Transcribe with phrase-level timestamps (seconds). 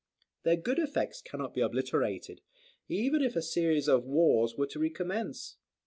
[0.45, 2.41] "]Their good effects cannot be obliterated,
[2.89, 5.57] even if a series of wars were to recommence.